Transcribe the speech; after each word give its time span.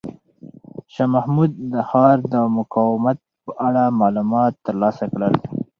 شاه 0.93 1.09
محمود 1.15 1.51
د 1.73 1.75
ښار 1.89 2.17
د 2.33 2.35
مقاومت 2.57 3.17
په 3.45 3.51
اړه 3.67 3.83
معلومات 3.99 4.53
ترلاسه 4.67 5.05
کړل. 5.13 5.33